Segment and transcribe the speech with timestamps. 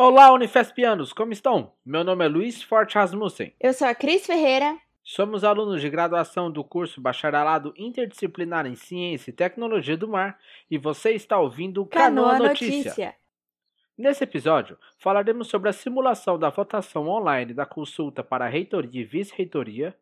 [0.00, 1.72] Olá, Unifespianos, como estão?
[1.84, 3.52] Meu nome é Luiz Forte Rasmussen.
[3.58, 4.78] Eu sou a Cris Ferreira.
[5.02, 10.38] Somos alunos de graduação do curso Bacharelado Interdisciplinar em Ciência e Tecnologia do Mar
[10.70, 12.76] e você está ouvindo o Canoa, Canoa Notícia.
[12.76, 13.16] Notícia.
[13.98, 19.98] Nesse episódio, falaremos sobre a simulação da votação online da consulta para reitoria e vice-reitoria,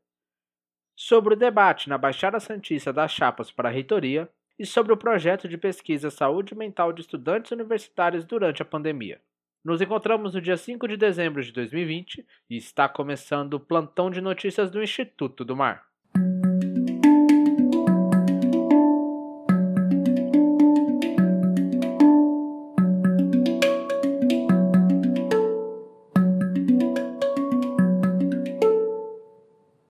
[0.94, 4.28] sobre o debate na Baixada Santista das chapas para a reitoria
[4.58, 9.18] e sobre o projeto de pesquisa Saúde Mental de Estudantes Universitários durante a pandemia.
[9.66, 14.20] Nos encontramos no dia 5 de dezembro de 2020 e está começando o plantão de
[14.20, 15.84] notícias do Instituto do Mar.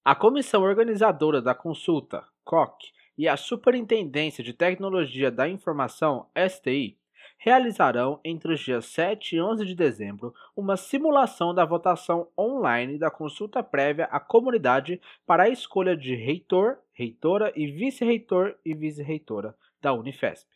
[0.03, 6.97] A comissão organizadora da consulta, COC, e a Superintendência de Tecnologia da Informação, STI,
[7.39, 13.11] realizarão entre os dias 7 e 11 de dezembro uma simulação da votação online da
[13.11, 19.93] consulta prévia à comunidade para a escolha de reitor, reitora e vice-reitor e vice-reitora da
[19.93, 20.49] Unifesp.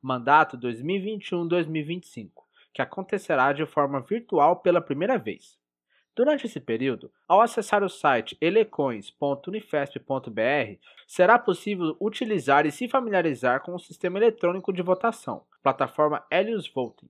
[0.00, 2.30] Mandato 2021-2025,
[2.72, 5.61] que acontecerá de forma virtual pela primeira vez.
[6.14, 13.74] Durante esse período, ao acessar o site elecões.unifesp.br, será possível utilizar e se familiarizar com
[13.74, 17.08] o sistema eletrônico de votação, plataforma Helios Voting,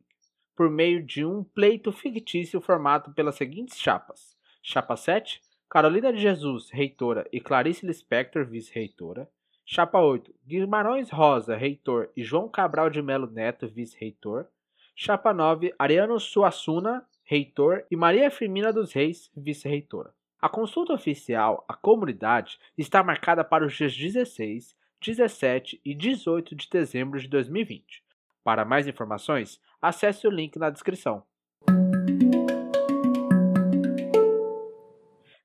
[0.55, 6.71] por meio de um pleito fictício formado pelas seguintes chapas: Chapa 7, Carolina de Jesus,
[6.71, 9.29] reitora, e Clarice Lispector, vice-reitora.
[9.65, 14.47] Chapa 8, Guimarães Rosa, reitor, e João Cabral de Melo Neto, vice-reitor.
[14.95, 20.13] Chapa 9, Ariano Suassuna, reitor, e Maria Firmina dos Reis, vice-reitora.
[20.41, 26.69] A consulta oficial à comunidade está marcada para os dias 16, 17 e 18 de
[26.69, 28.03] dezembro de 2020.
[28.43, 31.25] Para mais informações, acesse o link na descrição.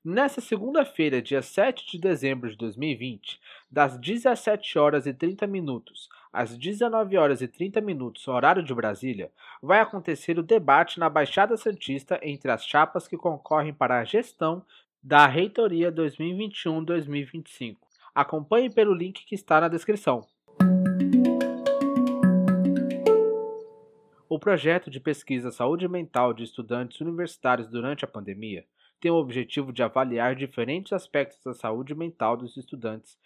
[0.04, 3.38] Nessa segunda-feira, dia 7 de dezembro de 2020,
[3.70, 9.28] das 17 horas e 30 minutos às 19 horas e 30 minutos, horário de Brasília,
[9.60, 14.64] vai acontecer o debate na Baixada Santista entre as chapas que concorrem para a gestão
[15.02, 17.76] da Reitoria 2021-2025.
[18.14, 20.24] Acompanhe pelo link que está na descrição.
[24.28, 28.64] O projeto de pesquisa Saúde Mental de Estudantes Universitários durante a pandemia
[29.00, 33.18] tem o objetivo de avaliar diferentes aspectos da saúde mental dos estudantes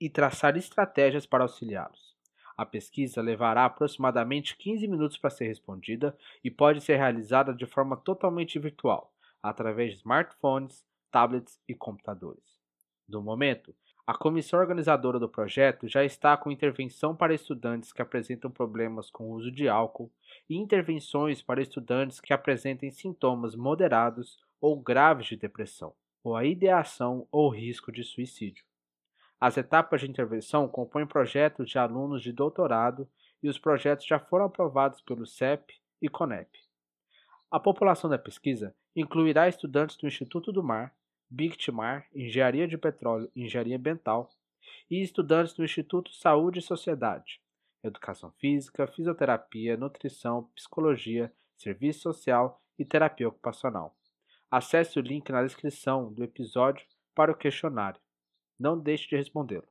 [0.00, 2.11] e traçar estratégias para auxiliá-los.
[2.56, 7.96] A pesquisa levará aproximadamente 15 minutos para ser respondida e pode ser realizada de forma
[7.96, 12.60] totalmente virtual, através de smartphones, tablets e computadores.
[13.08, 13.74] No momento,
[14.04, 19.30] a comissão organizadora do projeto já está com intervenção para estudantes que apresentam problemas com
[19.30, 20.10] o uso de álcool
[20.50, 27.28] e intervenções para estudantes que apresentem sintomas moderados ou graves de depressão, ou a ideação
[27.30, 28.64] ou risco de suicídio.
[29.42, 33.08] As etapas de intervenção compõem projetos de alunos de doutorado
[33.42, 36.48] e os projetos já foram aprovados pelo CEP e CONEP.
[37.50, 40.94] A população da pesquisa incluirá estudantes do Instituto do Mar,
[41.28, 44.30] BICTMAR, Engenharia de Petróleo e Engenharia Ambiental,
[44.88, 47.40] e estudantes do Instituto Saúde e Sociedade,
[47.82, 53.96] Educação Física, Fisioterapia, Nutrição, Psicologia, Serviço Social e Terapia Ocupacional.
[54.48, 58.00] Acesse o link na descrição do episódio para o questionário.
[58.62, 59.66] Não deixe de respondê-lo.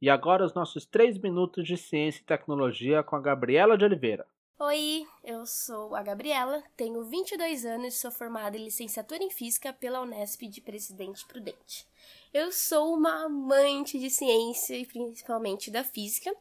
[0.00, 4.24] E agora os nossos três minutos de ciência e tecnologia com a Gabriela de Oliveira.
[4.60, 9.72] Oi, eu sou a Gabriela, tenho 22 anos e sou formada em licenciatura em Física
[9.72, 11.84] pela Unesp de Presidente Prudente.
[12.32, 16.32] Eu sou uma amante de ciência e principalmente da física,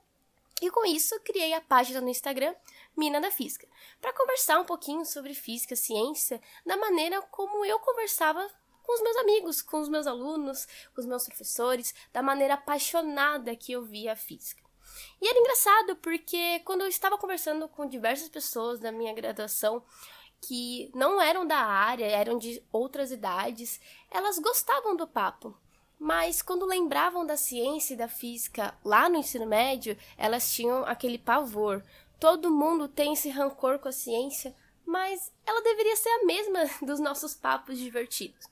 [0.61, 2.53] e com isso criei a página no Instagram
[2.95, 3.67] Mina da Física,
[3.99, 8.47] para conversar um pouquinho sobre física, ciência, da maneira como eu conversava
[8.83, 13.55] com os meus amigos, com os meus alunos, com os meus professores, da maneira apaixonada
[13.55, 14.61] que eu via a física.
[15.21, 19.83] E era engraçado porque quando eu estava conversando com diversas pessoas da minha graduação
[20.41, 23.79] que não eram da área, eram de outras idades,
[24.09, 25.55] elas gostavam do papo.
[25.99, 31.19] Mas quando lembravam da ciência e da física lá no ensino médio, elas tinham aquele
[31.19, 31.83] pavor,
[32.21, 36.99] Todo mundo tem esse rancor com a ciência, mas ela deveria ser a mesma dos
[36.99, 38.45] nossos papos divertidos.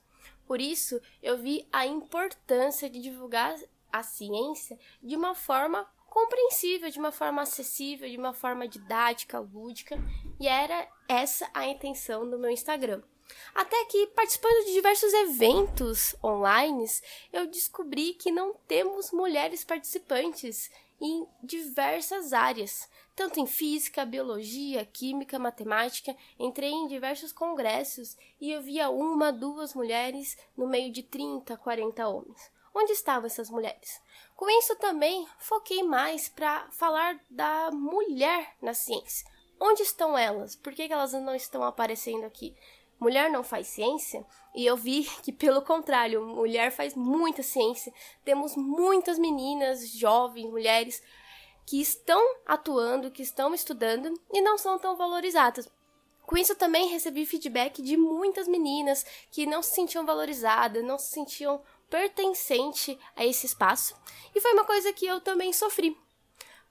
[0.44, 3.56] Por isso, eu vi a importância de divulgar
[3.92, 9.96] a ciência de uma forma compreensível, de uma forma acessível, de uma forma didática, lúdica,
[10.40, 13.00] e era essa a intenção do meu Instagram.
[13.54, 16.86] Até que, participando de diversos eventos online,
[17.32, 22.88] eu descobri que não temos mulheres participantes em diversas áreas
[23.20, 26.16] tanto em física, biologia, química, matemática.
[26.38, 32.08] Entrei em diversos congressos e eu via uma, duas mulheres no meio de 30, 40
[32.08, 32.50] homens.
[32.74, 34.00] Onde estavam essas mulheres?
[34.34, 39.30] Com isso também foquei mais para falar da mulher na ciência.
[39.60, 40.56] Onde estão elas?
[40.56, 42.56] Por que elas não estão aparecendo aqui?
[43.00, 44.24] Mulher não faz ciência,
[44.54, 47.92] e eu vi que, pelo contrário, mulher faz muita ciência.
[48.24, 51.02] Temos muitas meninas, jovens, mulheres
[51.66, 55.70] que estão atuando, que estão estudando e não são tão valorizadas.
[56.26, 61.10] Com isso, também recebi feedback de muitas meninas que não se sentiam valorizadas, não se
[61.10, 63.96] sentiam pertencente a esse espaço.
[64.34, 65.96] E foi uma coisa que eu também sofri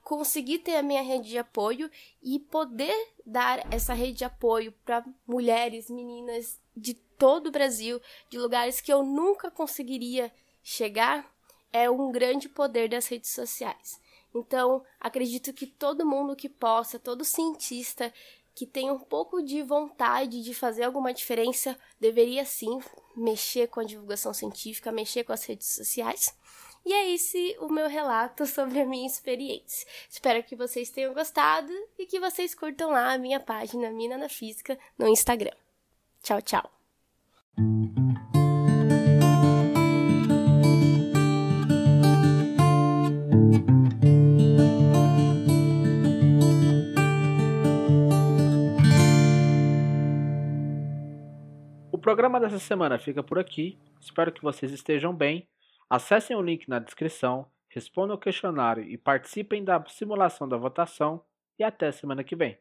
[0.02, 1.90] conseguir ter a minha rede de apoio
[2.22, 2.94] e poder
[3.24, 8.92] dar essa rede de apoio para mulheres, meninas de todo o Brasil, de lugares que
[8.92, 10.32] eu nunca conseguiria
[10.62, 11.30] chegar,
[11.72, 14.00] é um grande poder das redes sociais.
[14.34, 18.12] Então, acredito que todo mundo que possa, todo cientista
[18.54, 22.78] que tem um pouco de vontade de fazer alguma diferença, deveria sim
[23.16, 26.34] mexer com a divulgação científica, mexer com as redes sociais.
[26.84, 29.86] E é esse o meu relato sobre a minha experiência.
[30.08, 34.28] Espero que vocês tenham gostado e que vocês curtam lá a minha página Mina na
[34.28, 35.54] Física no Instagram.
[36.22, 36.70] Tchau, tchau.
[51.92, 53.78] O programa dessa semana fica por aqui.
[54.00, 55.46] Espero que vocês estejam bem
[55.92, 61.20] Acessem o link na descrição, respondam o questionário e participem da simulação da votação
[61.58, 62.56] e até semana que vem.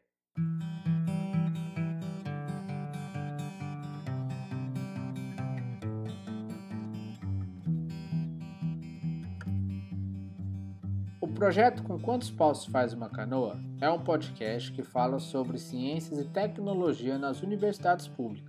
[11.22, 16.20] O projeto Com Quantos Paus Faz Uma Canoa é um podcast que fala sobre ciências
[16.20, 18.49] e tecnologia nas universidades públicas.